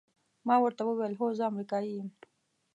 ما 0.47 0.55
ورته 0.61 0.81
وویل: 0.85 1.13
هو، 1.19 1.27
زه 1.37 1.43
امریکایی 1.51 1.91
یم. 1.99 2.09